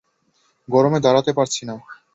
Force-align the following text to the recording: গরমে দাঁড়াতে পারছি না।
গরমে 0.69 0.99
দাঁড়াতে 0.99 1.31
পারছি 1.37 1.61
না। 1.65 1.75